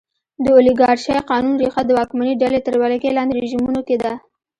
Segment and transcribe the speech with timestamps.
[0.43, 4.13] د اولیګارشۍ قانون ریښه د واکمنې ډلې تر ولکې لاندې رژیمونو کې ده.